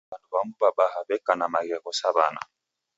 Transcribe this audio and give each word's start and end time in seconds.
W'andu 0.11 0.27
w'amu 0.33 0.53
w'abaha 0.61 0.99
w'eka 1.07 1.33
na 1.39 1.45
maghesho 1.53 1.91
sa 1.99 2.09
w'ana 2.15 2.41